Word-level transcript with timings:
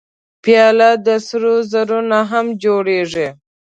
پیاله 0.43 0.89
د 1.05 1.07
سرو 1.27 1.55
زرو 1.71 1.99
نه 2.11 2.19
هم 2.31 2.45
جوړېږي. 2.63 3.27